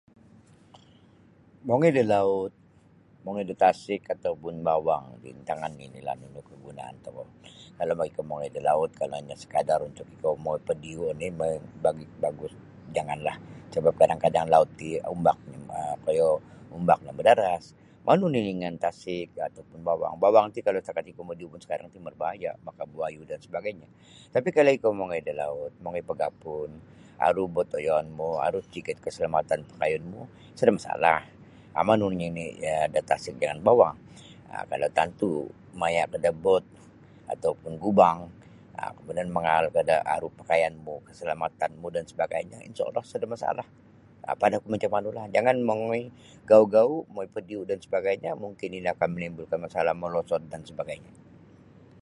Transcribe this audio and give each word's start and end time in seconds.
Mongoi 1.67 1.91
da 1.97 2.03
laut, 2.13 2.53
mongoi 3.23 3.45
da 3.49 3.55
tasik 3.63 4.01
ataupun 4.15 4.53
bowong 4.67 5.05
ti 5.21 5.27
intangan 5.37 5.73
nini 5.79 5.99
la 6.07 6.13
nunu 6.21 6.39
kagunaan 6.49 6.95
tokou 7.05 7.27
kalau 7.77 8.03
ikau 8.11 8.23
mongoi 8.29 8.49
da 8.55 8.59
laut 8.69 8.89
kalau 8.99 9.15
lainka 9.15 9.35
sakadar 9.41 9.81
mongoi 10.43 10.61
padiu 10.67 11.01
oni 11.11 11.27
bagus 11.83 12.09
bagus 12.23 12.53
janganlah 12.95 13.37
sabab 13.73 13.93
kadang-kadang 14.01 14.45
laut 14.53 14.69
ti 14.79 14.89
umbaknyo 15.15 15.57
um 15.69 15.95
koyo 16.05 16.27
umbak 16.77 16.99
no 17.05 17.11
madaras 17.19 17.63
manu 18.07 18.25
nini 18.33 18.51
jaan 18.61 18.75
tasik 18.85 19.27
ataupun 19.47 19.79
bowong 19.87 20.15
bowong 20.23 20.45
tinkalau 20.53 20.81
satakat 20.85 21.05
ikau 21.13 21.21
madiu 21.29 21.45
pun 21.51 21.59
skarang 21.63 21.89
ti 21.93 21.99
marbahaya 22.07 22.51
maka 22.67 22.83
buayu 22.93 23.21
dan 23.29 23.37
sebagainya 23.45 23.85
tapi 24.33 24.49
kalau 24.55 24.71
ikau 24.77 24.91
mongoi 24.99 25.21
da 25.27 25.33
laut 25.45 25.73
mongoi 25.83 26.01
pagapun 26.09 26.69
aru 27.25 27.43
bot 27.55 27.69
ayaon 27.79 28.07
mu 28.17 28.29
aru 28.45 28.59
jikit 28.73 28.97
kasalamatan 29.03 29.59
pakayun 29.71 30.01
mu 30.13 30.21
sada 30.57 30.73
masalah 30.79 31.21
um 31.77 31.83
manu 31.87 32.07
nini 32.19 32.45
da 32.93 32.99
tasik 33.09 33.33
jangan 33.41 33.59
bowong 33.65 33.95
um 34.53 34.63
kalau 34.71 34.87
tantu 34.97 35.31
maya 35.79 36.03
ko 36.11 36.17
da 36.25 36.31
bot 36.43 36.65
ataupun 37.33 37.73
gubang 37.83 38.19
um 38.81 38.91
kamudian 38.97 39.29
mangaal 39.35 39.65
ko 39.75 39.79
da 39.89 39.97
aru 40.17 40.27
pakaian 40.39 40.73
mukasalamatan 40.85 41.71
mu 41.79 41.87
dan 41.95 42.03
sabagainya 42.09 42.57
InshaAllah 42.69 43.03
sada 43.11 43.27
masalah 43.35 43.67
macam 44.71 44.91
manu 44.93 45.09
lah 45.15 45.25
jangan 45.33 45.57
mongoi 45.67 46.09
gau'-gau' 46.49 47.05
mongoi 47.09 47.29
padiu 47.33 47.61
dan 47.69 47.77
sabagainya 47.81 48.37
mungkin 48.37 48.69
ino 48.77 48.91
akan 48.93 49.09
manimbulkan 49.17 49.57
masalah 49.61 49.93
molosod 49.97 50.41
dan 50.51 50.61
sabagainya. 50.67 51.11